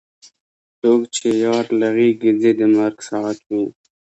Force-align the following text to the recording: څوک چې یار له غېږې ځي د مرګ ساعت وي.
څوک 0.79 1.01
چې 1.15 1.27
یار 1.45 1.65
له 1.79 1.87
غېږې 1.95 2.31
ځي 2.41 2.51
د 2.59 2.61
مرګ 2.75 2.97
ساعت 3.09 3.39
وي. 3.49 3.63